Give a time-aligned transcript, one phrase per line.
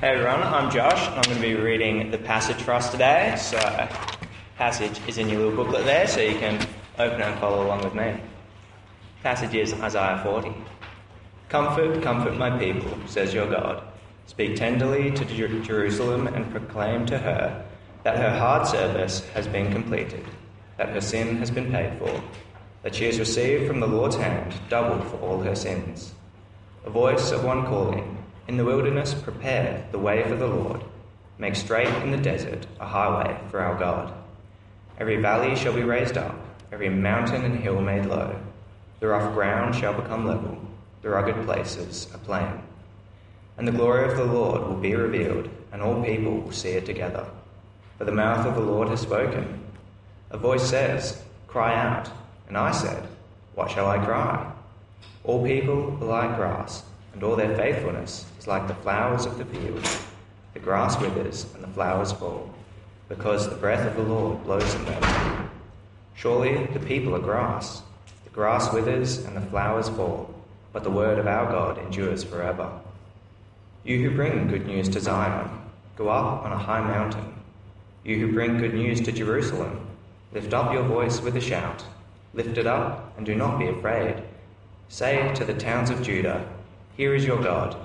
[0.00, 1.08] Hey everyone, I'm Josh.
[1.08, 3.34] I'm going to be reading the passage for us today.
[3.36, 3.88] So, uh,
[4.56, 6.54] passage is in your little booklet there, so you can
[7.00, 8.14] open it and follow along with me.
[9.24, 10.54] Passage is Isaiah 40.
[11.48, 13.82] Comfort, comfort my people, says your God.
[14.26, 17.66] Speak tenderly to Jer- Jerusalem and proclaim to her
[18.04, 20.24] that her hard service has been completed,
[20.76, 22.22] that her sin has been paid for,
[22.84, 26.12] that she has received from the Lord's hand double for all her sins.
[26.84, 28.17] A voice of one calling,
[28.48, 30.82] in the wilderness, prepare the way for the Lord.
[31.36, 34.12] Make straight in the desert a highway for our God.
[34.98, 36.34] Every valley shall be raised up,
[36.72, 38.40] every mountain and hill made low.
[39.00, 40.58] The rough ground shall become level,
[41.02, 42.62] the rugged places a plain.
[43.58, 46.86] And the glory of the Lord will be revealed, and all people will see it
[46.86, 47.26] together.
[47.98, 49.62] For the mouth of the Lord has spoken.
[50.30, 52.10] A voice says, Cry out.
[52.48, 53.06] And I said,
[53.54, 54.50] What shall I cry?
[55.24, 56.82] All people are like grass
[57.18, 59.84] and all their faithfulness is like the flowers of the field.
[60.54, 62.48] The grass withers and the flowers fall,
[63.08, 65.50] because the breath of the Lord blows in them.
[66.14, 67.82] Surely the people are grass.
[68.22, 70.32] The grass withers and the flowers fall,
[70.72, 72.70] but the word of our God endures forever.
[73.82, 75.50] You who bring good news to Zion,
[75.96, 77.34] go up on a high mountain.
[78.04, 79.88] You who bring good news to Jerusalem,
[80.32, 81.82] lift up your voice with a shout.
[82.32, 84.22] Lift it up and do not be afraid.
[84.88, 86.48] Say to the towns of Judah,
[86.98, 87.76] here is your God.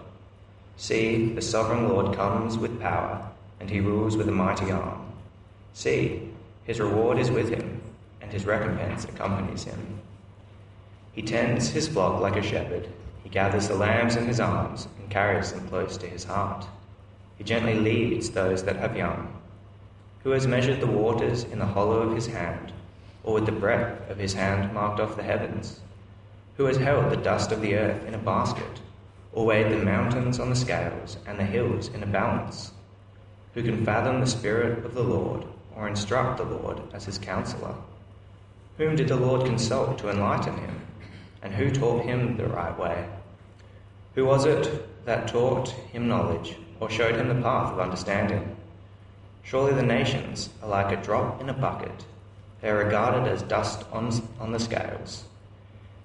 [0.76, 3.24] See, the sovereign Lord comes with power,
[3.60, 5.06] and he rules with a mighty arm.
[5.74, 6.30] See,
[6.64, 7.80] his reward is with him,
[8.22, 10.00] and his recompense accompanies him.
[11.12, 12.90] He tends his flock like a shepherd.
[13.24, 16.66] He gathers the lambs in his arms and carries them close to his heart.
[17.38, 19.32] He gently leads those that have young.
[20.24, 22.74] Who has measured the waters in the hollow of his hand,
[23.24, 25.82] or with the breadth of his hand marked off the heavens?
[26.58, 28.80] Who has held the dust of the earth in a basket?
[29.34, 32.72] Or weighed the mountains on the scales and the hills in a balance?
[33.54, 35.46] Who can fathom the Spirit of the Lord,
[35.76, 37.76] or instruct the Lord as his counselor?
[38.78, 40.82] Whom did the Lord consult to enlighten him?
[41.42, 43.06] And who taught him the right way?
[44.16, 48.56] Who was it that taught him knowledge, or showed him the path of understanding?
[49.44, 52.06] Surely the nations are like a drop in a bucket.
[52.62, 55.26] They are regarded as dust on, on the scales.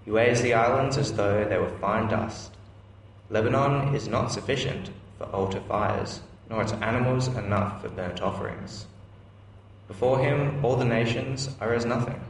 [0.04, 2.50] He weighs the islands as though they were fine dust.
[3.30, 8.86] Lebanon is not sufficient for altar fires, nor its animals enough for burnt offerings.
[9.86, 12.20] Before him, all the nations are as nothing.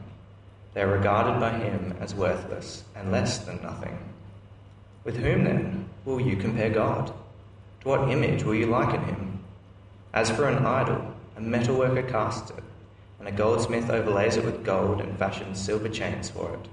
[0.74, 3.98] They are regarded by him as worthless and less than nothing.
[5.04, 7.12] With whom, then, will you compare God?
[7.80, 9.38] To what image will you liken him?
[10.12, 12.64] As for an idol, a metalworker casts it,
[13.20, 16.68] and a goldsmith overlays it with gold and fashions silver chains for it.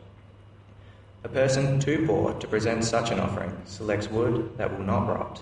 [1.25, 5.41] A person too poor to present such an offering selects wood that will not rot.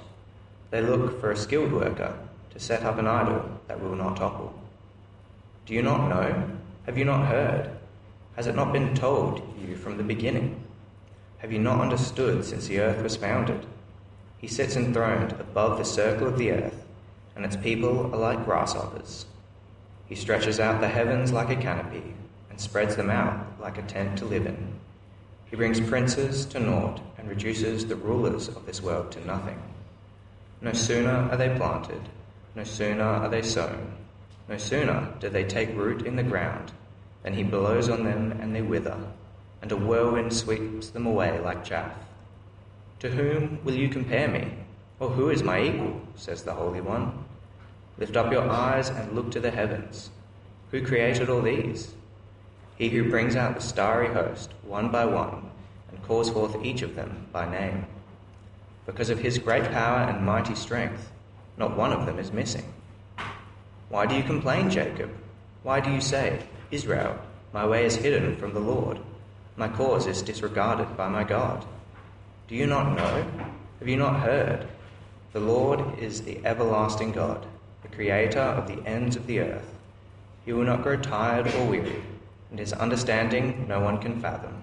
[0.72, 2.18] They look for a skilled worker
[2.52, 4.58] to set up an idol that will not topple.
[5.66, 6.52] Do you not know?
[6.86, 7.70] Have you not heard?
[8.38, 10.64] Has it not been told you from the beginning?
[11.40, 13.66] Have you not understood since the earth was founded?
[14.38, 16.86] He sits enthroned above the circle of the earth,
[17.36, 19.26] and its people are like grasshoppers.
[20.06, 22.14] He stretches out the heavens like a canopy
[22.50, 24.80] and spreads them out like a tent to live in.
[25.54, 29.62] He brings princes to naught and reduces the rulers of this world to nothing.
[30.62, 32.10] No sooner are they planted,
[32.56, 33.94] no sooner are they sown,
[34.50, 36.72] no sooner do they take root in the ground,
[37.22, 38.98] than he blows on them and they wither,
[39.62, 42.00] and a whirlwind sweeps them away like chaff.
[43.02, 44.52] To whom will you compare me?
[45.00, 46.02] Or who is my equal?
[46.16, 47.26] says the Holy One.
[48.00, 50.10] Lift up your eyes and look to the heavens.
[50.72, 51.94] Who created all these?
[52.76, 55.50] He who brings out the starry host, one by one,
[55.92, 57.86] and calls forth each of them by name.
[58.88, 61.12] Because of his great power and mighty strength,
[61.58, 62.66] not one of them is missing.
[63.90, 65.12] Why do you complain, Jacob?
[65.62, 66.40] Why do you say,
[66.72, 67.20] Israel,
[67.54, 68.98] my way is hidden from the Lord,
[69.56, 71.64] my cause is disregarded by my God?
[72.48, 73.26] Do you not know?
[73.80, 74.68] Have you not heard?
[75.32, 77.46] The Lord is the everlasting God,
[77.84, 79.74] the creator of the ends of the earth.
[80.44, 82.02] He will not grow tired or weary
[82.54, 84.54] and his understanding no one can fathom.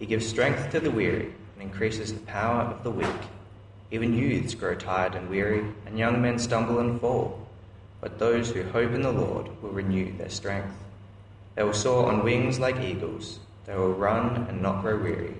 [0.00, 3.06] He gives strength to the weary and increases the power of the weak.
[3.92, 7.46] Even youths grow tired and weary, and young men stumble and fall.
[8.00, 10.74] But those who hope in the Lord will renew their strength.
[11.54, 13.38] They will soar on wings like eagles.
[13.64, 15.34] They will run and not grow weary.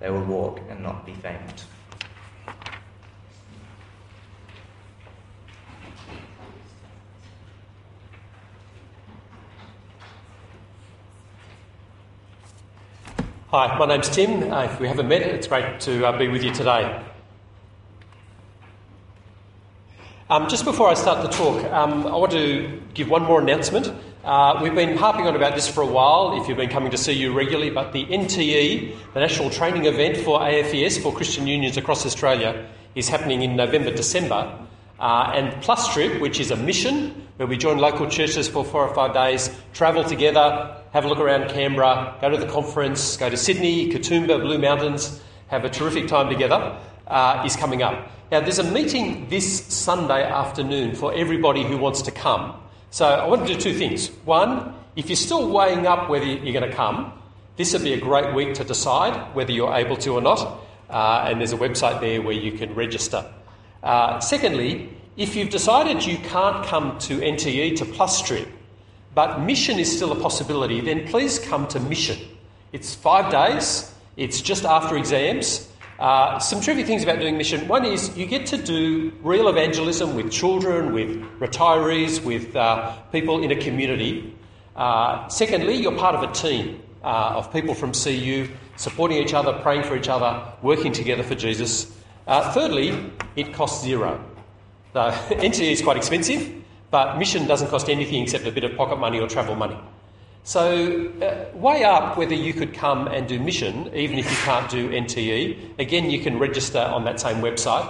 [0.00, 1.64] They will walk and not be faint.
[13.50, 14.52] Hi, my name's Tim.
[14.52, 17.02] Uh, if we haven't met, it's great to uh, be with you today.
[20.28, 23.90] Um, just before I start the talk, um, I want to give one more announcement.
[24.22, 26.98] Uh, we've been harping on about this for a while, if you've been coming to
[26.98, 32.04] CU regularly, but the NTE, the National Training Event for AFES, for Christian Unions across
[32.04, 34.58] Australia, is happening in November, December.
[35.00, 38.86] Uh, and Plus Trip, which is a mission where we join local churches for four
[38.86, 43.28] or five days, travel together, have a look around Canberra, go to the conference, go
[43.28, 48.10] to Sydney, Katoomba, Blue Mountains, have a terrific time together, uh, is coming up.
[48.30, 52.54] Now, there's a meeting this Sunday afternoon for everybody who wants to come.
[52.90, 54.08] So, I want to do two things.
[54.24, 57.12] One, if you're still weighing up whether you're going to come,
[57.56, 60.60] this would be a great week to decide whether you're able to or not.
[60.88, 63.24] Uh, and there's a website there where you can register.
[63.82, 68.48] Uh, secondly, if you've decided you can't come to NTE to Plus Trip,
[69.18, 72.16] but mission is still a possibility, then please come to mission.
[72.70, 75.68] It's five days, it's just after exams.
[75.98, 77.66] Uh, some tricky things about doing mission.
[77.66, 83.42] One is you get to do real evangelism with children, with retirees, with uh, people
[83.42, 84.32] in a community.
[84.76, 89.52] Uh, secondly, you're part of a team uh, of people from CU supporting each other,
[89.62, 91.90] praying for each other, working together for Jesus.
[92.28, 94.24] Uh, thirdly, it costs zero.
[94.92, 95.00] So,
[95.50, 96.54] NTE is quite expensive,
[96.90, 99.78] but mission doesn't cost anything except a bit of pocket money or travel money.
[100.44, 104.70] So, uh, weigh up whether you could come and do mission, even if you can't
[104.70, 105.78] do NTE.
[105.78, 107.86] Again, you can register on that same website.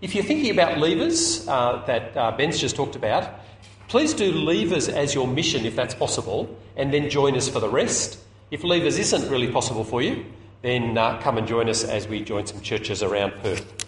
[0.00, 3.40] If you're thinking about Leavers uh, that uh, Ben's just talked about,
[3.88, 7.68] please do Leavers as your mission if that's possible, and then join us for the
[7.68, 8.20] rest.
[8.52, 10.24] If Leavers isn't really possible for you,
[10.62, 13.86] then uh, come and join us as we join some churches around Perth.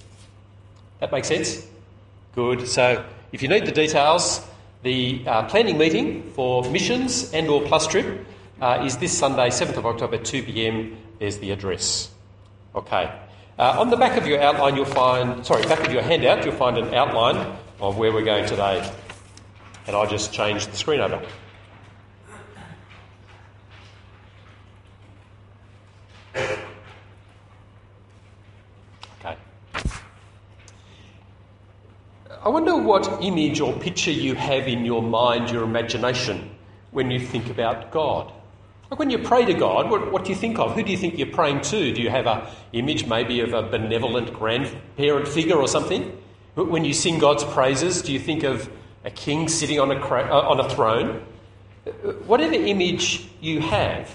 [0.98, 1.64] That makes sense?
[2.34, 2.66] Good.
[2.66, 4.46] So, if you need the details,
[4.82, 8.26] the uh, planning meeting for missions and or plus trip
[8.60, 10.96] uh, is this Sunday, 7th of October, 2 p.m.
[11.18, 12.10] There's the address.
[12.74, 13.12] Okay.
[13.58, 16.54] Uh, on the back of your outline, you'll find, sorry, back of your handout, you'll
[16.54, 18.90] find an outline of where we're going today.
[19.86, 21.22] And I'll just change the screen over.
[32.42, 36.48] I wonder what image or picture you have in your mind, your imagination,
[36.90, 38.32] when you think about God.
[38.90, 40.74] Like when you pray to God, what, what, do you think of?
[40.74, 41.92] Who do you think you're praying to?
[41.92, 46.18] Do you have an image maybe of a benevolent grandparent figure or something?
[46.54, 48.70] When you sing God's praises, do you think of
[49.04, 51.22] a king sitting on a, cra- uh, on a throne?
[52.24, 54.10] Whatever image you have,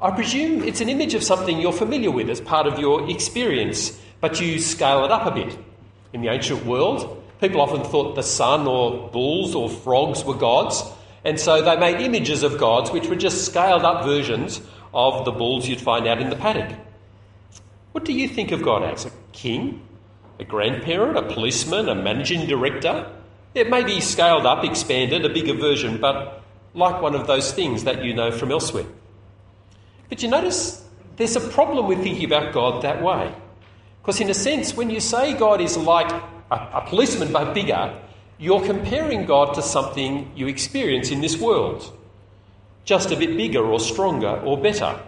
[0.00, 3.96] I presume it's an image of something you're familiar with as part of your experience,
[4.20, 5.56] but you scale it up a bit.
[6.12, 10.82] In the ancient world, People often thought the sun or bulls or frogs were gods,
[11.24, 14.60] and so they made images of gods which were just scaled up versions
[14.92, 16.76] of the bulls you'd find out in the paddock.
[17.92, 19.06] What do you think of God as?
[19.06, 19.82] A king?
[20.38, 21.16] A grandparent?
[21.16, 21.88] A policeman?
[21.88, 23.10] A managing director?
[23.54, 26.42] It may be scaled up, expanded, a bigger version, but
[26.74, 28.86] like one of those things that you know from elsewhere.
[30.08, 30.86] But you notice
[31.16, 33.34] there's a problem with thinking about God that way.
[34.02, 36.10] Because, in a sense, when you say God is like
[36.50, 37.96] a, a policeman but bigger,
[38.38, 41.96] you're comparing God to something you experience in this world,
[42.84, 44.98] just a bit bigger or stronger or better.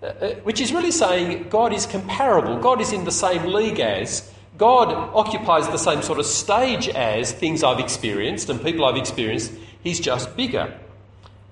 [0.00, 3.80] Uh, uh, which is really saying God is comparable, God is in the same league
[3.80, 8.96] as, God occupies the same sort of stage as things I've experienced and people I've
[8.96, 9.52] experienced,
[9.82, 10.78] He's just bigger.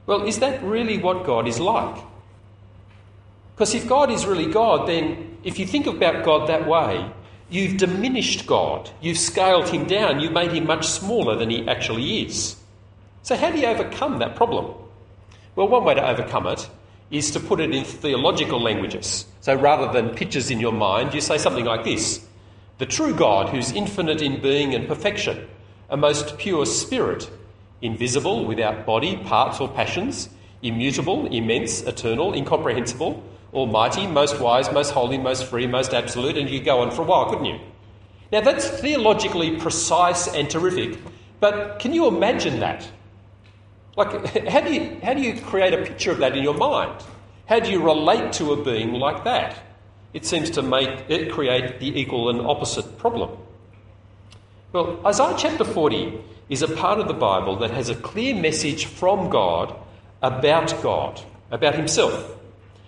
[0.06, 1.96] Well, is that really what God is like?
[3.54, 7.10] Because if God is really God, then if you think about God that way,
[7.48, 8.90] You've diminished God.
[9.00, 10.20] You've scaled him down.
[10.20, 12.56] You've made him much smaller than he actually is.
[13.22, 14.74] So, how do you overcome that problem?
[15.54, 16.68] Well, one way to overcome it
[17.10, 19.26] is to put it in theological languages.
[19.40, 22.26] So, rather than pictures in your mind, you say something like this
[22.78, 25.46] The true God, who's infinite in being and perfection,
[25.88, 27.30] a most pure spirit,
[27.80, 30.28] invisible, without body, parts, or passions,
[30.62, 33.22] immutable, immense, eternal, incomprehensible
[33.56, 37.04] Almighty, most wise, most holy, most free, most absolute, and you go on for a
[37.06, 37.58] while, couldn't you?
[38.30, 40.98] Now, that's theologically precise and terrific,
[41.40, 42.86] but can you imagine that?
[43.96, 47.02] Like, how do you, how do you create a picture of that in your mind?
[47.46, 49.58] How do you relate to a being like that?
[50.12, 53.38] It seems to make it create the equal and opposite problem.
[54.72, 56.18] Well, Isaiah chapter 40
[56.50, 59.74] is a part of the Bible that has a clear message from God
[60.20, 62.35] about God, about Himself.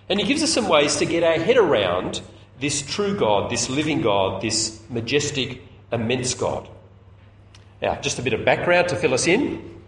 [0.09, 2.21] And he gives us some ways to get our head around
[2.59, 5.61] this true God, this living God, this majestic,
[5.91, 6.67] immense God.
[7.81, 9.79] Now, just a bit of background to fill us in.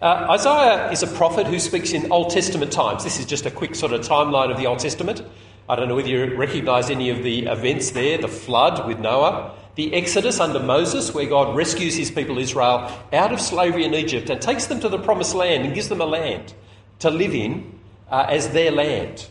[0.00, 3.02] Uh, Isaiah is a prophet who speaks in Old Testament times.
[3.02, 5.22] This is just a quick sort of timeline of the Old Testament.
[5.68, 9.54] I don't know whether you recognise any of the events there the flood with Noah,
[9.74, 14.30] The Exodus under Moses, where God rescues his people Israel out of slavery in Egypt
[14.30, 16.54] and takes them to the promised land and gives them a land
[17.00, 17.78] to live in
[18.10, 19.26] uh, as their land.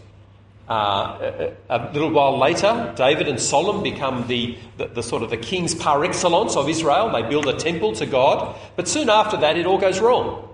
[0.67, 5.29] Uh, a, a, little while later, David and Solomon become the, the, the, sort of
[5.29, 7.09] the kings par excellence of Israel.
[7.09, 8.53] They build a temple to God.
[8.75, 10.49] But soon after that, it all goes wrong.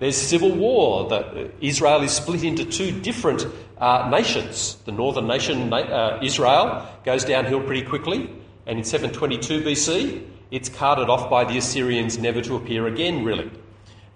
[0.00, 1.08] There's civil war.
[1.08, 3.46] The, Israel is split into two different
[3.78, 4.76] uh, nations.
[4.86, 8.28] The northern nation, uh, Israel, goes downhill pretty quickly.
[8.66, 13.52] And in 722 BC, it's carted off by the Assyrians, never to appear again, really.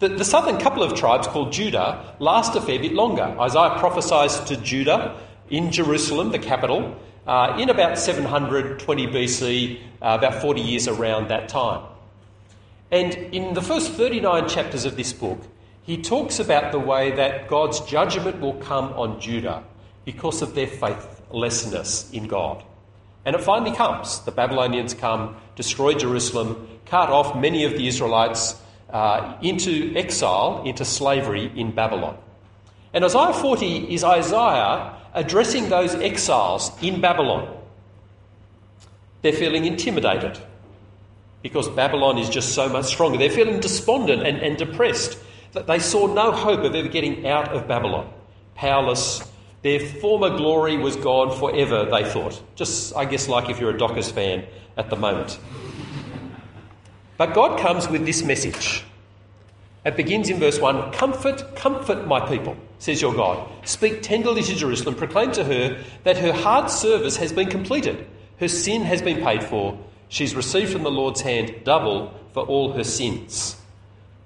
[0.01, 3.37] The, the southern couple of tribes, called Judah, last a fair bit longer.
[3.41, 10.41] Isaiah prophesies to Judah in Jerusalem, the capital, uh, in about 720 BC, uh, about
[10.41, 11.83] 40 years around that time.
[12.91, 15.39] And in the first 39 chapters of this book,
[15.83, 19.65] he talks about the way that God's judgment will come on Judah
[20.05, 22.63] because of their faithlessness in God.
[23.25, 24.21] And it finally comes.
[24.21, 28.59] The Babylonians come, destroy Jerusalem, cut off many of the Israelites
[28.91, 32.17] uh, into exile, into slavery in Babylon.
[32.95, 37.55] And Isaiah 40 is Isaiah addressing those exiles in Babylon.
[39.23, 40.39] They're feeling intimidated
[41.43, 43.19] because Babylon is just so much stronger.
[43.19, 45.19] They're feeling despondent and, and depressed
[45.53, 48.13] that they saw no hope of ever getting out of Babylon.
[48.55, 49.29] Powerless.
[49.63, 52.41] Their former glory was gone forever, they thought.
[52.55, 54.47] Just, I guess, like if you're a Dockers fan
[54.77, 55.41] at the moment.
[57.17, 58.85] But God comes with this message.
[59.89, 63.49] It begins in verse 1 Comfort, comfort my people, says your God.
[63.67, 64.95] Speak tenderly to Jerusalem.
[64.95, 68.07] Proclaim to her that her hard service has been completed.
[68.39, 69.79] Her sin has been paid for.
[70.11, 73.57] She's received from the Lord's hand double for all her sins.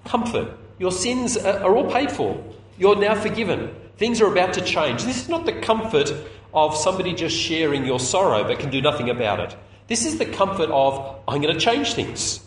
[0.04, 0.48] Comfort.
[0.80, 2.42] Your sins are all paid for.
[2.76, 3.72] You're now forgiven.
[3.98, 5.04] Things are about to change.
[5.04, 6.12] This is not the comfort
[6.52, 9.56] of somebody just sharing your sorrow but can do nothing about it.
[9.86, 12.40] This is the comfort of, I'm going to change things.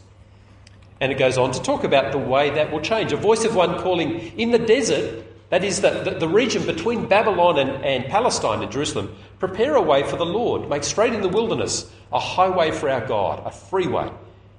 [0.99, 3.11] And it goes on to talk about the way that will change.
[3.11, 7.07] A voice of one calling in the desert, that is the, the, the region between
[7.07, 11.21] Babylon and, and Palestine and Jerusalem, prepare a way for the Lord, make straight in
[11.21, 14.09] the wilderness a highway for our God, a freeway.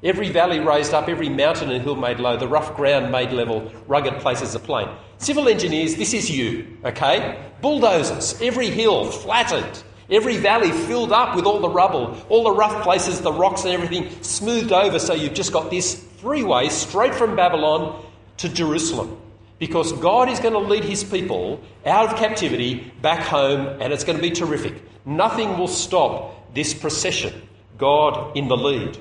[0.02, 3.72] Every valley raised up, every mountain and hill made low, the rough ground made level,
[3.88, 4.88] rugged places a plain.
[5.18, 7.42] Civil engineers, this is you, okay?
[7.62, 12.82] Bulldozers, every hill flattened, every valley filled up with all the rubble, all the rough
[12.82, 17.36] places, the rocks and everything smoothed over so you've just got this freeway straight from
[17.36, 18.04] Babylon
[18.38, 19.20] to Jerusalem.
[19.58, 24.04] Because God is going to lead his people out of captivity back home and it's
[24.04, 24.82] going to be terrific.
[25.06, 27.32] Nothing will stop this procession.
[27.78, 28.98] God in the lead.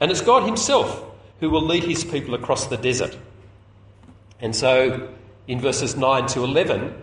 [0.00, 1.04] And it's God Himself
[1.40, 3.16] who will lead His people across the desert.
[4.40, 5.08] And so,
[5.46, 6.94] in verses 9 to 11,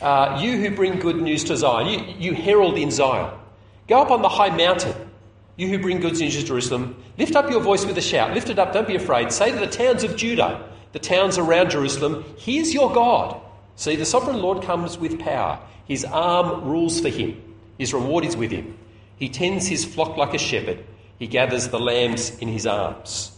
[0.00, 3.32] uh, you who bring good news to Zion, you, you herald in Zion,
[3.88, 4.94] go up on the high mountain.
[5.56, 8.34] You who bring goods news to Jerusalem, lift up your voice with a shout.
[8.34, 9.32] Lift it up, don't be afraid.
[9.32, 13.40] Say to the towns of Judah, the towns around Jerusalem, Here's your God.
[13.76, 15.60] See, the sovereign Lord comes with power.
[15.86, 17.40] His arm rules for him,
[17.78, 18.78] his reward is with him.
[19.16, 20.84] He tends his flock like a shepherd.
[21.18, 23.30] He gathers the lambs in his arms.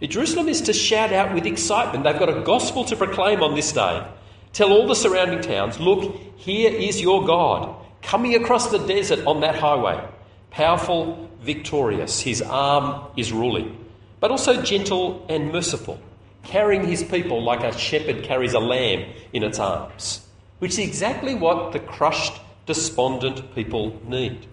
[0.00, 2.04] Jerusalem is to shout out with excitement.
[2.04, 4.04] They've got a gospel to proclaim on this day.
[4.52, 9.40] Tell all the surrounding towns, look, here is your God coming across the desert on
[9.40, 10.04] that highway.
[10.50, 12.20] Powerful, victorious.
[12.20, 13.76] His arm is ruling,
[14.20, 16.00] but also gentle and merciful,
[16.44, 20.26] carrying his people like a shepherd carries a lamb in its arms,
[20.58, 24.46] which is exactly what the crushed, despondent people need.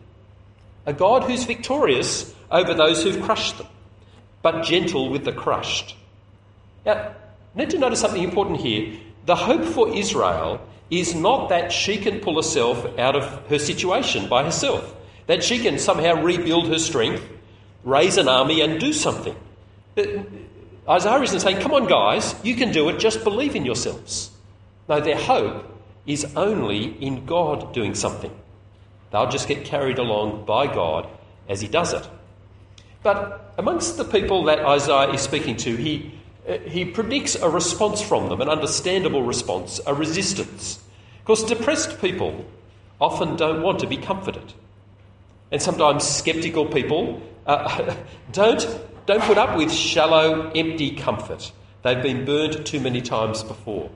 [0.86, 3.68] A God who's victorious over those who've crushed them,
[4.42, 5.96] but gentle with the crushed.
[6.86, 7.14] Now,
[7.56, 8.98] need to notice something important here.
[9.26, 14.28] The hope for Israel is not that she can pull herself out of her situation
[14.28, 14.96] by herself,
[15.30, 17.24] that she can somehow rebuild her strength,
[17.84, 19.36] raise an army, and do something.
[20.90, 24.32] Isaiah isn't saying, Come on, guys, you can do it, just believe in yourselves.
[24.88, 25.72] No, their hope
[26.08, 28.32] is only in God doing something.
[29.12, 31.08] They'll just get carried along by God
[31.48, 32.10] as He does it.
[33.04, 36.12] But amongst the people that Isaiah is speaking to, he,
[36.48, 40.84] uh, he predicts a response from them, an understandable response, a resistance.
[41.20, 42.46] Because depressed people
[43.00, 44.54] often don't want to be comforted.
[45.52, 47.96] And sometimes sceptical people uh,
[48.32, 48.66] don't,
[49.06, 51.52] don't put up with shallow, empty comfort.
[51.82, 53.90] They've been burned too many times before.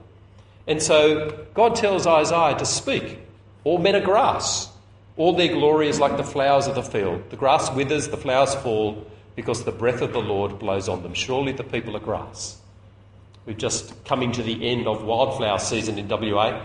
[0.68, 3.20] And so God tells Isaiah to speak.
[3.64, 4.70] All men are grass.
[5.16, 7.30] All their glory is like the flowers of the field.
[7.30, 9.06] The grass withers, the flowers fall,
[9.36, 11.14] because the breath of the Lord blows on them.
[11.14, 12.58] Surely the people are grass.
[13.46, 16.62] We've just coming to the end of wildflower season in WA.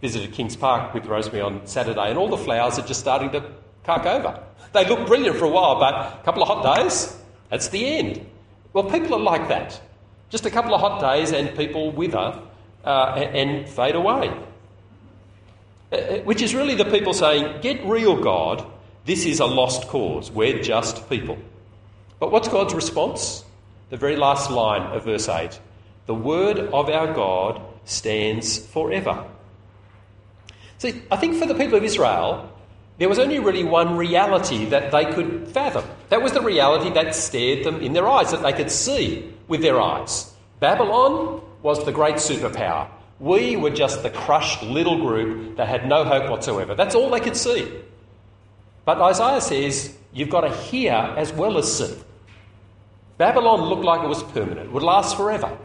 [0.00, 3.44] Visited Kings Park with Rosemary on Saturday, and all the flowers are just starting to
[3.84, 4.42] cark over.
[4.72, 7.16] They look brilliant for a while, but a couple of hot days,
[7.50, 8.26] that's the end.
[8.72, 9.80] Well, people are like that.
[10.30, 12.40] Just a couple of hot days and people wither
[12.84, 14.32] uh, and fade away.
[15.92, 18.66] Uh, uh, which is really the people saying, Get real, God.
[19.04, 20.30] This is a lost cause.
[20.30, 21.36] We're just people.
[22.18, 23.44] But what's God's response?
[23.90, 25.58] The very last line of verse 8
[26.06, 29.26] The word of our God stands forever.
[30.78, 32.51] See, I think for the people of Israel,
[33.02, 35.84] there was only really one reality that they could fathom.
[36.08, 39.60] That was the reality that stared them in their eyes, that they could see with
[39.60, 40.32] their eyes.
[40.60, 42.88] Babylon was the great superpower.
[43.18, 46.76] We were just the crushed little group that had no hope whatsoever.
[46.76, 47.68] That's all they could see.
[48.84, 51.98] But Isaiah says you've got to hear as well as see.
[53.18, 55.58] Babylon looked like it was permanent, would last forever.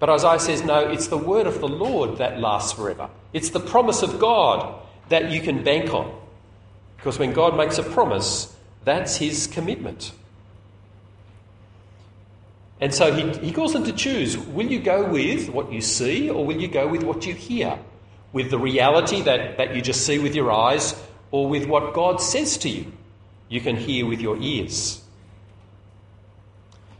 [0.00, 3.10] But Isaiah says, no, it's the word of the Lord that lasts forever.
[3.32, 6.18] It's the promise of God that you can bank on.
[7.02, 8.54] Because when God makes a promise,
[8.84, 10.12] that's his commitment.
[12.80, 16.30] And so he, he calls them to choose will you go with what you see
[16.30, 17.76] or will you go with what you hear?
[18.32, 20.94] With the reality that, that you just see with your eyes
[21.32, 22.92] or with what God says to you,
[23.48, 25.02] you can hear with your ears.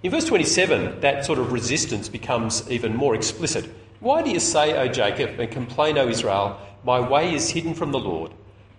[0.03, 3.71] In verse 27, that sort of resistance becomes even more explicit.
[4.01, 7.93] Why do you say, O Jacob, and complain, O Israel, my way is hidden from
[7.93, 8.33] the Lord,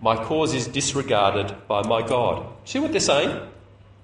[0.04, 2.46] my cause is disregarded by my God?
[2.66, 3.40] See what they're saying?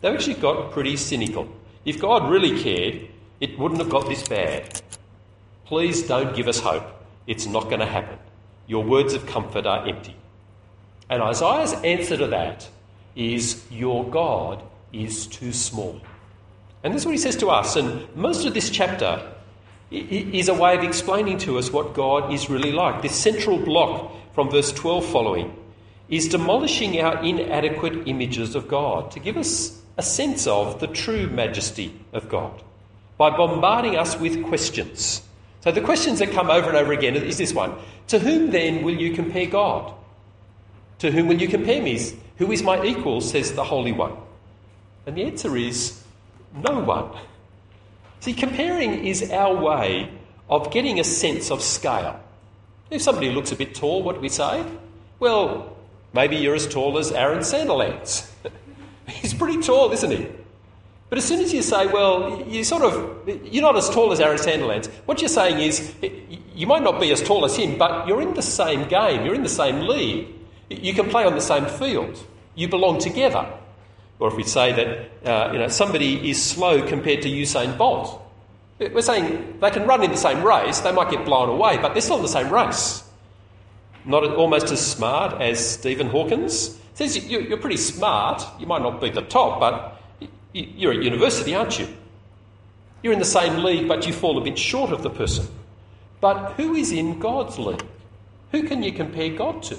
[0.01, 1.47] They've actually got pretty cynical.
[1.85, 3.07] If God really cared,
[3.39, 4.81] it wouldn't have got this bad.
[5.67, 6.87] Please don't give us hope.
[7.27, 8.19] It's not going to happen.
[8.67, 10.17] Your words of comfort are empty.
[11.11, 12.67] And Isaiah's answer to that
[13.15, 14.63] is, Your God
[14.95, 16.01] is too small.
[16.83, 17.77] And this is what he says to us.
[17.77, 19.31] And most of this chapter
[19.91, 23.03] is a way of explaining to us what God is really like.
[23.03, 25.60] This central block from verse 12 following
[26.11, 31.29] is demolishing our inadequate images of God to give us a sense of the true
[31.29, 32.63] majesty of God
[33.17, 35.23] by bombarding us with questions.
[35.61, 37.75] So the questions that come over and over again is this one
[38.09, 39.95] To whom then will you compare God?
[40.99, 42.01] To whom will you compare me?
[42.39, 44.17] Who is my equal, says the Holy One?
[45.07, 46.03] And the answer is
[46.55, 47.11] no one.
[48.21, 50.11] See, comparing is our way
[50.49, 52.21] of getting a sense of scale.
[52.91, 54.65] If somebody looks a bit tall, what do we say?
[55.19, 55.77] Well,
[56.13, 58.29] maybe you're as tall as Aaron Sandilands.
[59.09, 60.29] He's pretty tall, isn't he?
[61.09, 64.21] But as soon as you say, well, you sort of, you're not as tall as
[64.21, 65.93] Aaron Sandilands, what you're saying is,
[66.55, 69.35] you might not be as tall as him, but you're in the same game, you're
[69.35, 70.29] in the same league.
[70.69, 72.25] You can play on the same field.
[72.55, 73.45] You belong together.
[74.21, 78.23] Or if we say that uh, you know, somebody is slow compared to Usain Bolt,
[78.79, 81.93] we're saying they can run in the same race, they might get blown away, but
[81.93, 83.03] they're still in the same race.
[84.05, 86.79] Not almost as smart as Stephen Hawkins.
[86.95, 90.01] Says you're pretty smart, you might not be the top, but
[90.53, 91.89] you're at university, aren't you?
[93.03, 95.47] You're in the same league, but you fall a bit short of the person.
[96.21, 97.85] But who is in God's league?
[98.53, 99.79] Who can you compare God to?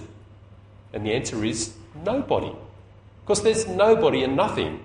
[0.93, 2.51] And the answer is nobody.
[3.23, 4.79] Because there's nobody and nothing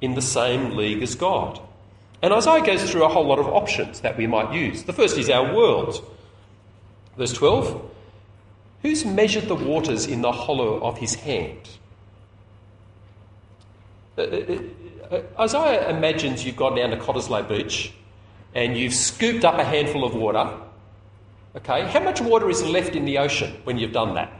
[0.00, 1.60] in the same league as God.
[2.22, 4.84] And Isaiah goes through a whole lot of options that we might use.
[4.84, 6.04] The first is our world.
[7.16, 7.90] Verse 12
[8.82, 11.68] Who's measured the waters in the hollow of his hand?
[14.16, 14.58] Uh, uh,
[15.10, 17.92] uh, Isaiah imagines you've gone down to Cottesloe Beach
[18.54, 20.50] and you've scooped up a handful of water.
[21.56, 24.32] Okay, how much water is left in the ocean when you've done that?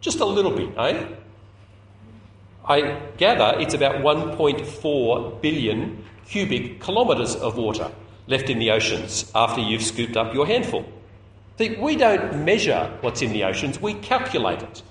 [0.00, 1.06] Just a little bit, eh?
[2.64, 7.90] I gather it's about 1.4 billion cubic kilometres of water
[8.26, 10.84] left in the oceans after you've scooped up your handful.
[11.58, 14.82] See, we don't measure what's in the oceans, we calculate it.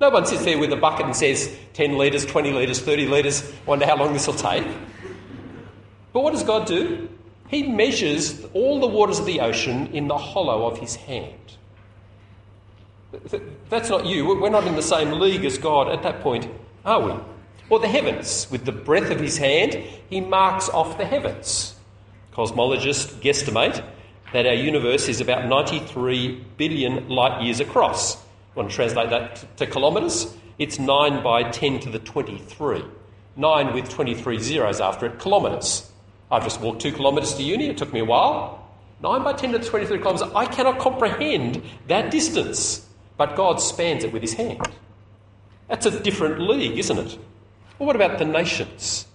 [0.00, 3.52] No one sits there with a bucket and says 10 litres, 20 litres, 30 litres,
[3.64, 4.66] wonder how long this will take.
[6.12, 7.08] But what does God do?
[7.48, 11.34] He measures all the waters of the ocean in the hollow of his hand.
[13.70, 14.26] That's not you.
[14.26, 16.48] We're not in the same league as God at that point
[16.86, 17.12] are we?
[17.68, 18.46] Or the heavens.
[18.50, 19.74] With the breath of his hand,
[20.08, 21.74] he marks off the heavens.
[22.32, 23.84] Cosmologists guesstimate
[24.36, 28.22] that our universe is about 93 billion light years across.
[28.54, 30.36] Want to translate that to kilometres?
[30.58, 32.84] It's 9 by 10 to the 23.
[33.36, 35.90] 9 with 23 zeros after it, kilometres.
[36.30, 38.68] I've just walked two kilometres to uni, it took me a while.
[39.02, 44.04] 9 by 10 to the 23 kilometres, I cannot comprehend that distance, but God spans
[44.04, 44.60] it with his hand.
[45.66, 47.18] That's a different league, isn't it?
[47.78, 49.06] Well, what about the nations?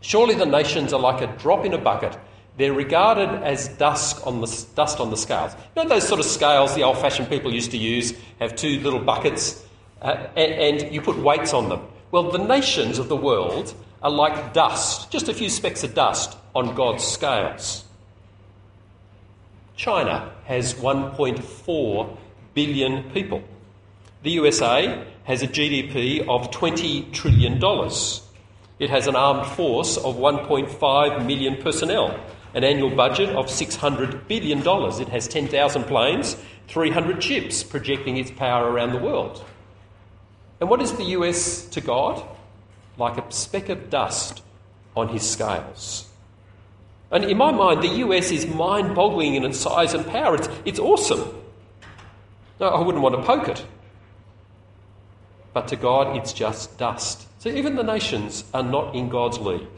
[0.00, 2.18] Surely the nations are like a drop in a bucket.
[2.56, 5.52] They're regarded as dust on the, dust on the scales.
[5.74, 8.14] You know those sort of scales the old fashioned people used to use?
[8.38, 9.64] Have two little buckets
[10.00, 11.80] uh, and, and you put weights on them.
[12.10, 16.36] Well, the nations of the world are like dust, just a few specks of dust
[16.54, 17.84] on God's scales.
[19.76, 22.16] China has 1.4
[22.52, 23.42] billion people.
[24.22, 27.60] The USA has a GDP of $20 trillion.
[28.78, 32.18] It has an armed force of 1.5 million personnel,
[32.54, 34.60] an annual budget of $600 billion.
[35.00, 36.36] It has 10,000 planes,
[36.68, 39.44] 300 ships, projecting its power around the world.
[40.60, 42.24] And what is the US to God?
[42.96, 44.42] Like a speck of dust
[44.96, 46.08] on his scales.
[47.10, 50.36] And in my mind, the US is mind boggling in its size and power.
[50.36, 51.28] It's, it's awesome.
[52.60, 53.64] No, I wouldn't want to poke it.
[55.52, 57.26] But to God, it's just dust.
[57.38, 59.68] So even the nations are not in God's league.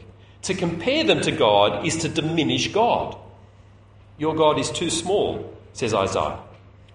[0.43, 3.17] To compare them to God is to diminish God.
[4.17, 6.39] Your God is too small, says Isaiah.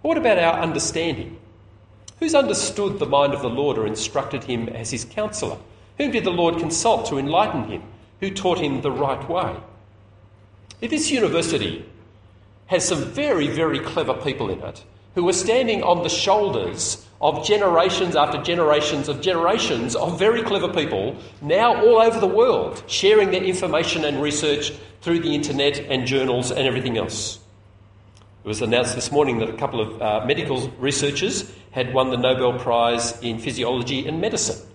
[0.03, 1.39] What about our understanding?
[2.19, 5.59] Who's understood the mind of the Lord or instructed him as his counselor?
[5.99, 7.83] Whom did the Lord consult to enlighten him?
[8.21, 9.57] Who taught him the right way?
[10.81, 11.85] If this university
[12.67, 17.47] has some very, very clever people in it who are standing on the shoulders of
[17.47, 23.31] generations after generations of generations of very clever people now all over the world sharing
[23.31, 24.73] their information and research
[25.03, 27.39] through the internet and journals and everything else.
[28.45, 32.17] It was announced this morning that a couple of uh, medical researchers had won the
[32.17, 34.67] Nobel Prize in Physiology and Medicine.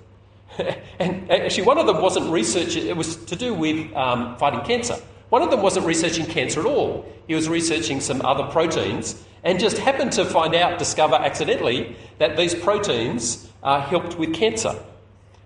[0.99, 4.95] and actually, one of them wasn't research, it was to do with um, fighting cancer.
[5.29, 7.05] One of them wasn't researching cancer at all.
[7.27, 12.37] He was researching some other proteins and just happened to find out, discover accidentally, that
[12.37, 14.75] these proteins uh, helped with cancer.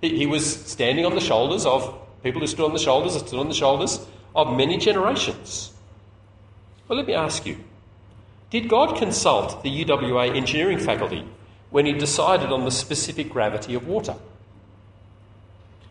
[0.02, 3.39] He, he was standing on the shoulders of people who stood on the shoulders, stood
[3.39, 5.72] on the shoulders of many generations.
[6.88, 7.58] Well, let me ask you
[8.52, 11.26] did God consult the UWA engineering faculty
[11.70, 14.15] when he decided on the specific gravity of water?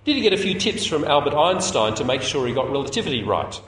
[0.05, 3.23] Did he get a few tips from Albert Einstein to make sure he got relativity
[3.23, 3.61] right?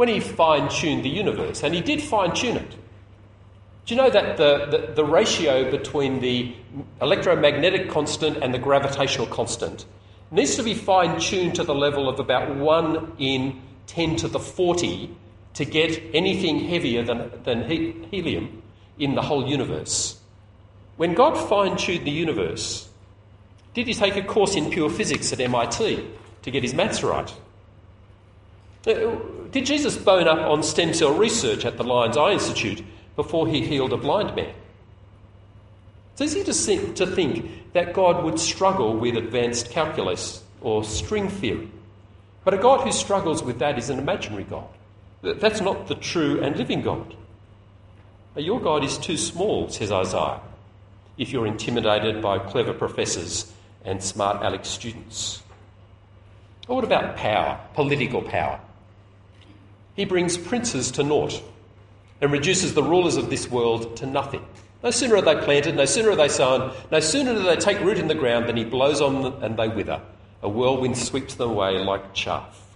[0.00, 2.70] When he fine tuned the universe, and he did fine tune it.
[3.84, 6.54] Do you know that the, the, the, ratio between the
[7.02, 9.84] electromagnetic constant and the gravitational constant
[10.30, 14.38] needs to be fine tuned to the level of about 1 in 10 to the
[14.38, 15.14] 40
[15.52, 18.62] to get anything heavier than, than he, helium
[18.98, 20.18] in the whole universe?
[20.96, 22.88] When God fine tuned the universe,
[23.74, 26.08] did he take a course in pure physics at MIT
[26.40, 27.30] to get his maths right?
[28.86, 29.16] Uh,
[29.52, 32.84] Did Jesus bone up on stem cell research at the Lions Eye Institute
[33.16, 34.54] before he healed a blind man?
[36.12, 41.28] It's easy to think, to think that God would struggle with advanced calculus or string
[41.28, 41.68] theory.
[42.44, 44.68] But a God who struggles with that is an imaginary God.
[45.22, 47.14] That's not the true and living God.
[48.36, 50.40] Your God is too small, says Isaiah,
[51.18, 53.52] if you're intimidated by clever professors
[53.84, 55.42] and smart Alex students.
[56.68, 58.60] Or what about power, political power?
[59.94, 61.42] He brings princes to naught
[62.20, 64.44] and reduces the rulers of this world to nothing.
[64.82, 67.80] No sooner are they planted, no sooner are they sown, no sooner do they take
[67.80, 70.00] root in the ground than he blows on them and they wither.
[70.42, 72.66] A whirlwind sweeps them away like chaff.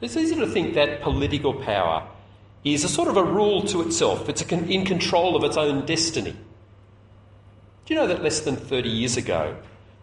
[0.00, 2.06] It's easy to think that political power
[2.64, 6.34] is a sort of a rule to itself, it's in control of its own destiny.
[7.84, 9.56] Do you know that less than 30 years ago,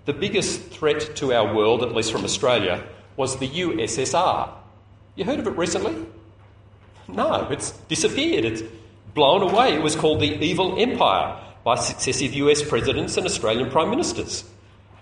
[0.05, 2.83] the biggest threat to our world, at least from Australia,
[3.17, 4.49] was the USSR?
[5.15, 6.05] You heard of it recently?
[7.07, 8.45] No, it's disappeared.
[8.45, 8.63] It's
[9.13, 9.73] blown away.
[9.73, 14.45] It was called the Evil Empire by successive US presidents and Australian prime ministers.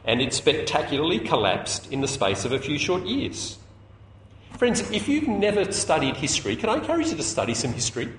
[0.06, 3.58] And it spectacularly collapsed in the space of a few short years.
[4.58, 8.12] Friends, if you've never studied history, can I encourage you to study some history?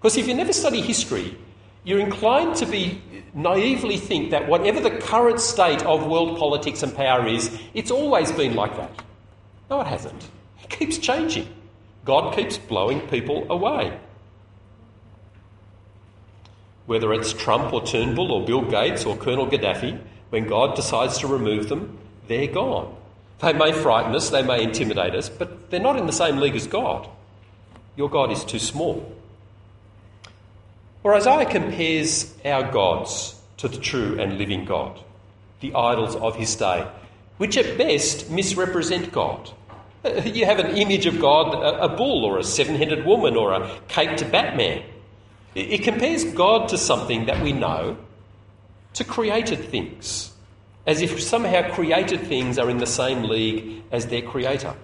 [0.00, 1.36] Because if you never study history,
[1.84, 3.00] you're inclined to be
[3.34, 8.32] naively think that whatever the current state of world politics and power is, it's always
[8.32, 9.02] been like that.
[9.70, 10.30] No, it hasn't.
[10.68, 11.48] Keeps changing.
[12.04, 13.98] God keeps blowing people away.
[16.86, 19.98] Whether it's Trump or Turnbull or Bill Gates or Colonel Gaddafi,
[20.30, 21.98] when God decides to remove them,
[22.28, 22.94] they're gone.
[23.40, 26.56] They may frighten us, they may intimidate us, but they're not in the same league
[26.56, 27.08] as God.
[27.96, 29.12] Your God is too small.
[31.02, 35.00] Or Isaiah compares our gods to the true and living God,
[35.60, 36.86] the idols of his day,
[37.38, 39.50] which at best misrepresent God.
[40.24, 43.70] You have an image of God, a, bull or a seven headed woman or a
[43.88, 44.82] caped Batman.
[45.54, 47.96] It compares God to something that we know,
[48.94, 50.32] to created things,
[50.86, 54.74] as if somehow created things are in the same league as their creator.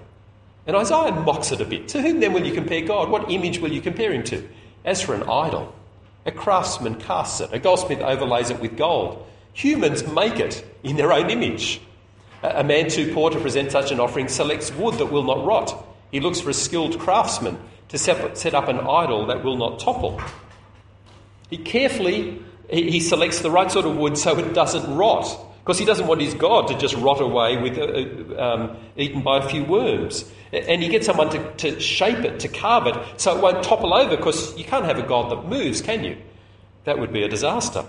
[0.67, 1.89] And Isaiah mocks it a bit.
[1.89, 3.11] To whom then will you compare God?
[3.11, 4.49] What image will you compare him to?
[4.85, 5.75] As for an idol,
[6.25, 9.27] a craftsman casts it, a goldsmith overlays it with gold.
[9.55, 11.81] Humans make it in their own image.
[12.43, 15.87] A man too poor to present such an offering selects wood that will not rot.
[16.11, 20.21] He looks for a skilled craftsman to set up an idol that will not topple.
[21.51, 25.85] He carefully he selects the right sort of wood so it doesn't rot, because he
[25.85, 29.49] doesn't want his God to just rot away with uh, uh, um, eaten by a
[29.49, 30.25] few worms.
[30.53, 33.93] And he gets someone to, to shape it, to carve it, so it won't topple
[33.93, 36.17] over, because you can't have a God that moves, can you?
[36.85, 37.85] That would be a disaster.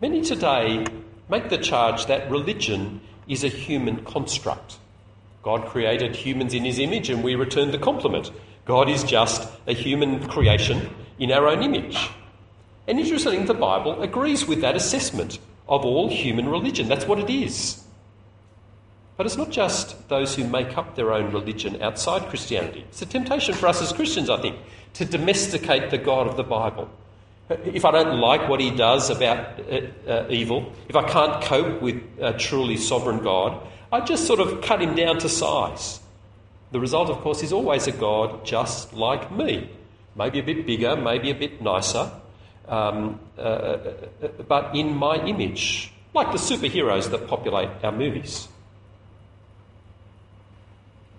[0.00, 0.86] Many today
[1.28, 4.78] make the charge that religion is a human construct.
[5.42, 8.30] God created humans in his image and we return the compliment.
[8.64, 12.10] God is just a human creation in our own image.
[12.86, 15.38] And interestingly, the Bible agrees with that assessment
[15.68, 16.88] of all human religion.
[16.88, 17.84] That's what it is.
[19.16, 22.84] But it's not just those who make up their own religion outside Christianity.
[22.88, 24.56] It's a temptation for us as Christians, I think,
[24.94, 26.88] to domesticate the God of the Bible
[27.50, 29.80] if I don't like what he does about uh,
[30.10, 34.60] uh, evil, if I can't cope with a truly sovereign God, I just sort of
[34.60, 36.00] cut him down to size.
[36.72, 39.70] The result, of course, is always a God just like me.
[40.14, 42.10] Maybe a bit bigger, maybe a bit nicer,
[42.66, 48.48] um, uh, uh, uh but in my image, like the superheroes that populate our movies.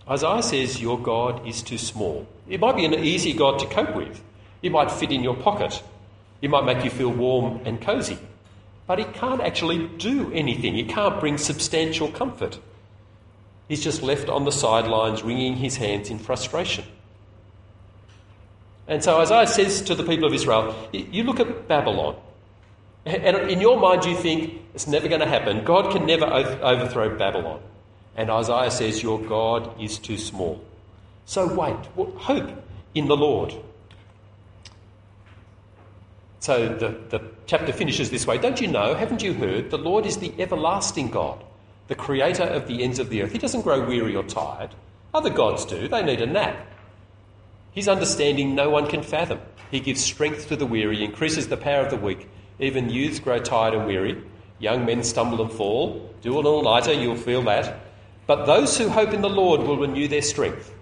[0.08, 2.28] Isaiah says, Your God is too small.
[2.48, 4.22] It might be an easy God to cope with.
[4.62, 5.82] It might fit in your pocket.
[6.42, 8.18] It might make you feel warm and cosy,
[8.88, 10.78] but it can't actually do anything.
[10.78, 12.60] It can't bring substantial comfort.
[13.68, 16.86] He's just left on the sidelines, wringing his hands in frustration.
[18.88, 22.16] And so Isaiah says to the people of Israel, You look at Babylon,
[23.06, 25.64] and in your mind you think it's never going to happen.
[25.64, 27.62] God can never overthrow Babylon.
[28.18, 30.64] And Isaiah says, Your God is too small.
[31.26, 32.50] So wait, What hope
[32.96, 33.54] in the Lord.
[36.40, 39.72] So the, the chapter finishes this way Don't you know, haven't you heard?
[39.72, 41.44] The Lord is the everlasting God,
[41.88, 43.32] the creator of the ends of the earth.
[43.32, 44.74] He doesn't grow weary or tired.
[45.14, 46.66] Other gods do, they need a nap.
[47.72, 49.40] His understanding no one can fathom.
[49.72, 52.28] He gives strength to the weary, increases the power of the weak.
[52.60, 54.22] Even youths grow tired and weary.
[54.60, 56.14] Young men stumble and fall.
[56.22, 57.80] Do a little lighter, you'll feel that.
[58.28, 60.74] But those who hope in the Lord will renew their strength.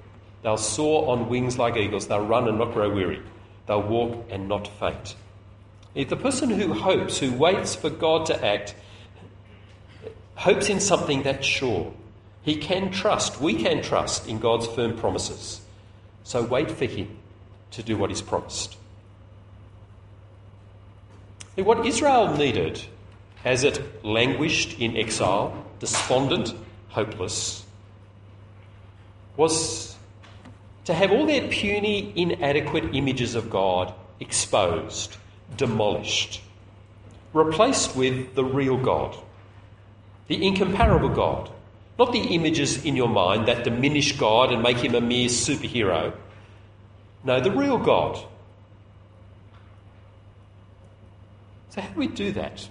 [0.43, 2.07] They'll soar on wings like eagles.
[2.07, 3.21] They'll run and not grow weary.
[3.67, 5.15] They'll walk and not faint.
[5.97, 8.75] If the person who hopes, who waits for God to act,
[10.35, 11.91] hopes in something that's sure,
[12.43, 15.59] he can trust, we can trust in God's firm promises.
[16.23, 17.17] So wait for him
[17.71, 18.77] to do what he's promised.
[21.55, 22.79] What Israel needed
[23.43, 26.53] as it languished in exile, despondent,
[26.89, 27.65] hopeless,
[29.35, 29.95] was
[30.85, 35.17] to have all their puny, inadequate images of God exposed
[35.55, 36.41] demolished,
[37.33, 39.15] replaced with the real God,
[40.27, 41.49] the incomparable God,
[41.97, 46.13] not the images in your mind that diminish God and make him a mere superhero.
[47.23, 48.23] No, the real God.
[51.69, 52.67] So, how do we do that?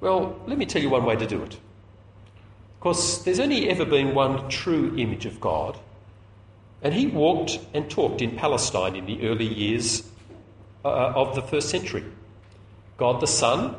[0.00, 1.54] Well, let me tell you one way to do it.
[1.54, 5.78] Of course, there's only ever been one true image of God,
[6.82, 10.09] and he walked and talked in Palestine in the early years
[10.84, 12.04] uh, of the first century
[12.96, 13.74] God the Son,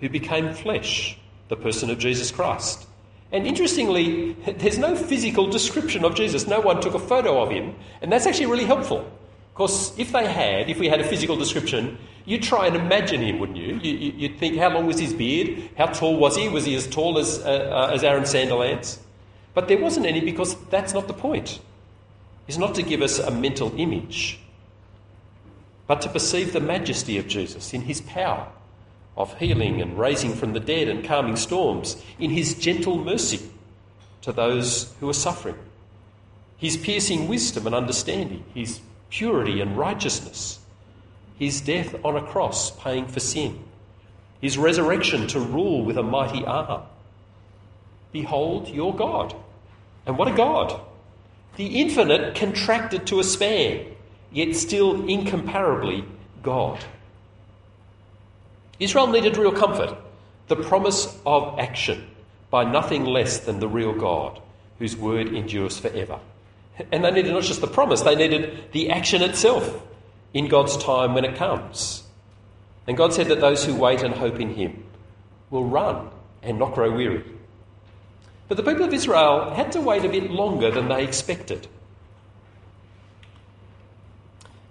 [0.00, 2.86] who became flesh, the person of Jesus Christ.
[3.30, 6.46] And interestingly, there's no physical description of Jesus.
[6.46, 9.10] No one took a photo of him, and that's actually really helpful.
[9.52, 13.38] Because if they had, if we had a physical description, you'd try and imagine him,
[13.38, 13.78] wouldn't you?
[13.82, 15.68] you would think, how long was his beard?
[15.76, 16.48] How tall was he?
[16.48, 18.98] Was he as tall as, uh, uh, as Aaron Sandilands?
[19.52, 21.60] But there wasn't any because that's not the point.
[22.48, 24.38] It's not to give us a mental image
[25.92, 28.48] but to perceive the majesty of Jesus in his power
[29.14, 33.50] of healing and raising from the dead and calming storms, in his gentle mercy
[34.22, 35.58] to those who are suffering,
[36.56, 40.60] his piercing wisdom and understanding, his purity and righteousness,
[41.38, 43.62] his death on a cross paying for sin,
[44.40, 46.84] his resurrection to rule with a mighty arm.
[48.12, 49.36] Behold your God.
[50.06, 50.80] And what a God!
[51.56, 53.92] The infinite contracted to a span
[54.32, 56.04] yet still incomparably
[56.42, 56.84] God.
[58.80, 59.96] Israel needed real comfort,
[60.48, 62.08] the promise of action
[62.50, 64.40] by nothing less than the real God,
[64.78, 66.18] whose word endures forever.
[66.90, 69.82] And they needed not just the promise, they needed the action itself
[70.34, 72.02] in God's time when it comes.
[72.86, 74.84] And God said that those who wait and hope in Him
[75.50, 76.10] will run
[76.42, 77.24] and not grow weary.
[78.48, 81.68] But the people of Israel had to wait a bit longer than they expected.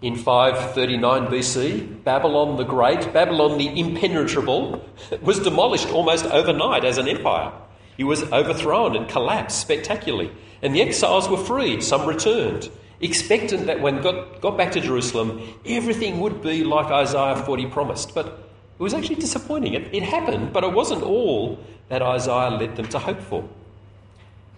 [0.02, 4.84] In 539 BC, Babylon the Great, Babylon the impenetrable,
[5.22, 7.52] was demolished almost overnight as an empire.
[7.98, 10.32] It was overthrown and collapsed spectacularly.
[10.64, 15.42] And the exiles were freed, some returned, expectant that when God got back to Jerusalem,
[15.66, 18.16] everything would be like Isaiah 40 promised.
[18.16, 19.76] But it was actually disappointing.
[19.76, 21.60] It, it happened, but it wasn't all
[21.90, 23.48] that Isaiah led them to hope for.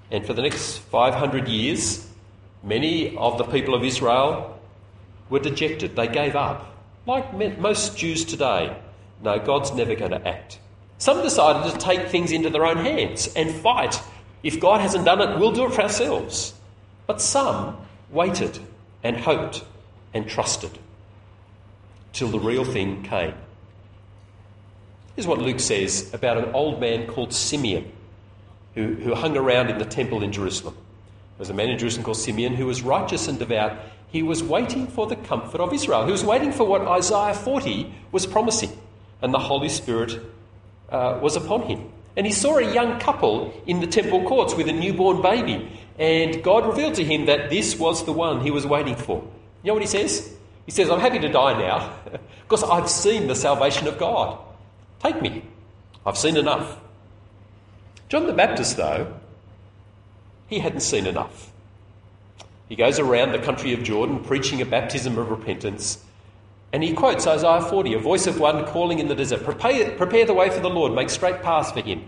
[0.10, 2.08] And for the next 500 years,
[2.63, 4.53] many of the people of Israel
[5.34, 5.96] were dejected.
[5.96, 6.78] They gave up.
[7.08, 8.78] Like most Jews today,
[9.22, 10.60] no, God's never going to act.
[11.00, 14.00] Some decided to take things into their own hands and fight.
[14.43, 16.54] If God hasn't done it, we'll do it for ourselves.
[17.08, 17.78] But some
[18.12, 18.60] waited
[19.04, 19.63] and hoped
[20.13, 20.78] and trusted
[22.13, 23.34] till the real thing came.
[25.15, 27.91] Here's what Luke says about an old man called Simeon
[28.76, 30.76] who, who hung around in the temple in Jerusalem.
[30.76, 33.80] There was a man in Jerusalem called Simeon who was righteous and devout.
[34.13, 36.06] He was waiting for the comfort of Israel.
[36.06, 38.69] He was waiting for what Isaiah 40 was promising.
[39.23, 40.21] And the Holy Spirit
[40.89, 41.89] uh, was upon him.
[42.15, 45.67] And he saw a young couple in the temple courts with a newborn baby.
[45.97, 49.17] And God revealed to him that this was the one he was waiting for.
[49.63, 50.32] You know what he says?
[50.67, 51.95] He says, I'm happy to die now
[52.43, 54.38] because I've seen the salvation of God.
[54.99, 55.43] Take me.
[56.06, 56.80] I've seen enough.
[58.10, 59.12] John the Baptist, though,
[60.45, 61.53] he hadn't seen enough.
[62.69, 66.04] He goes around the country of Jordan preaching a baptism of repentance
[66.73, 70.26] and he quotes Isaiah 40, a voice of one calling in the desert prepare, prepare
[70.26, 72.04] the way for the Lord, make straight paths for him.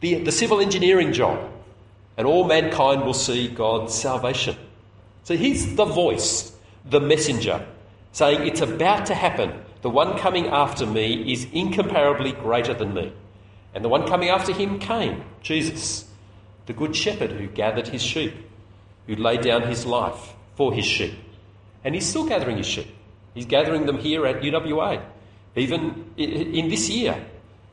[0.00, 1.38] The, the civil engineering job.
[2.16, 4.56] And all mankind will see God's salvation.
[5.24, 7.66] So he's the voice, the messenger,
[8.12, 9.62] saying, It's about to happen.
[9.82, 13.12] The one coming after me is incomparably greater than me.
[13.74, 16.06] And the one coming after him came, Jesus,
[16.64, 18.34] the good shepherd who gathered his sheep,
[19.10, 21.12] who laid down his life for his sheep.
[21.82, 22.86] And he's still gathering his sheep.
[23.34, 25.02] He's gathering them here at UWA,
[25.56, 27.26] even in this year,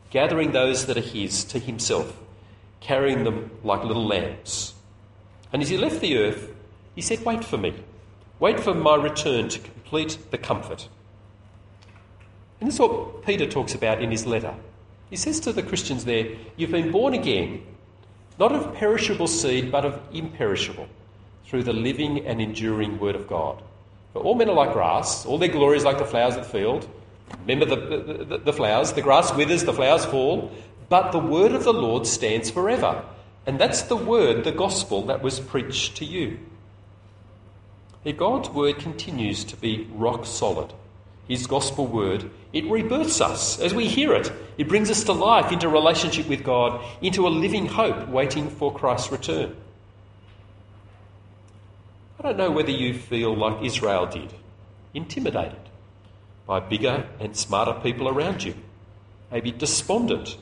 [0.09, 2.19] gathering those that are his to himself,
[2.79, 4.73] carrying them like little lambs.
[5.53, 6.51] And as he left the earth,
[6.95, 7.75] he said, Wait for me.
[8.39, 10.87] Wait for my return to complete the comfort.
[12.59, 14.55] And this is what Peter talks about in his letter.
[15.11, 17.61] He says to the Christians there, You've been born again,
[18.39, 20.87] not of perishable seed, but of imperishable,
[21.47, 23.61] through the living and enduring Word of God.
[24.13, 26.49] For all men are like grass, all their glory is like the flowers of the
[26.49, 26.87] field.
[27.41, 30.51] Remember the, the, the, flowers, the grass withers, the flowers fall,
[30.89, 33.03] but the word of the Lord stands forever.
[33.45, 36.39] And that's the word, the gospel that was preached to you.
[38.03, 40.73] If God's word continues to be rock solid.
[41.27, 44.31] His gospel word, it rebirths us as we hear it.
[44.57, 48.73] It brings us to life, into relationship with God, into a living hope waiting for
[48.73, 49.55] Christ's return.
[52.27, 54.33] Don't know whether you feel like Israel did,
[54.93, 55.61] intimidated
[56.45, 58.53] by bigger and smarter people around you,
[59.31, 60.35] maybe despondent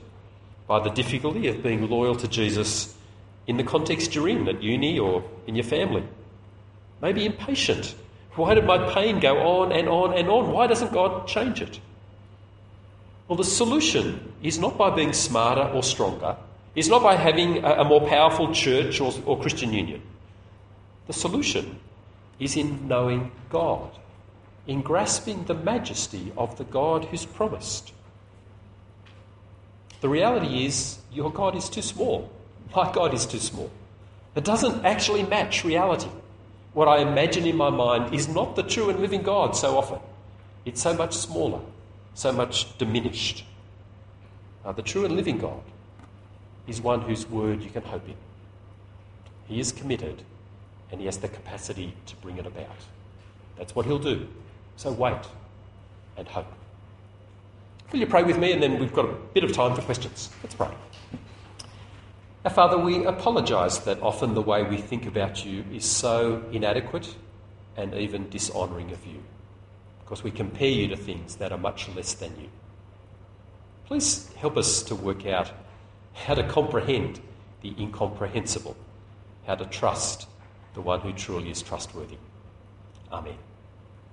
[0.66, 2.98] by the difficulty of being loyal to Jesus
[3.46, 6.04] in the context you're in, at uni or in your family.
[7.04, 7.94] Maybe impatient.
[8.34, 10.52] Why did my pain go on and on and on?
[10.52, 11.80] Why doesn't God change it?
[13.28, 16.36] Well, the solution is not by being smarter or stronger,
[16.74, 20.02] it's not by having a, more powerful church or, or Christian union.
[21.08, 21.80] The solution
[22.40, 23.92] is in knowing God,
[24.68, 27.94] in grasping the majesty of the God who's promised.
[30.02, 32.30] The reality is, your God is too small.
[32.76, 33.72] My God is too small.
[34.36, 36.10] It doesn't actually match reality.
[36.74, 40.00] What I imagine in my mind is not the true and living God so often.
[40.66, 41.62] It's so much smaller,
[42.16, 43.46] so much diminished.
[44.66, 45.62] Now, the true and living God
[46.68, 48.16] is one whose word you can hope in.
[49.48, 50.24] He is committed
[50.92, 52.78] and he has the capacity to bring it about.
[53.58, 54.28] That's what he'll do.
[54.78, 55.22] So wait
[56.18, 56.52] and hope.
[57.92, 58.52] Will you pray with me?
[58.52, 60.30] And then we've got a bit of time for questions.
[60.44, 60.70] Let's pray.
[62.44, 67.16] Our Father, we apologise that often the way we think about you is so inadequate
[67.76, 69.24] and even dishonouring of you,
[70.04, 72.50] because we compare you to things that are much less than you.
[73.86, 75.52] Please help us to work out
[76.14, 77.20] how to comprehend
[77.62, 78.78] the incomprehensible,
[79.48, 80.28] how to trust
[80.76, 82.18] the one who truly is trustworthy.
[83.12, 83.38] Amen.